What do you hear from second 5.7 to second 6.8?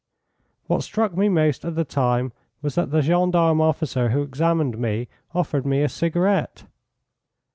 a cigarette.